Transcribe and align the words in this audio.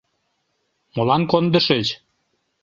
Молан 0.95 1.23
кондышыч? 1.31 1.87